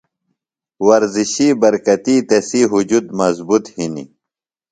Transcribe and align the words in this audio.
ورزشی 0.87 1.47
برکتی 1.61 2.15
تسی 2.29 2.61
ہُجُت 2.71 3.05
مضبوط 3.19 3.65
ہِنیۡ۔ 3.75 4.09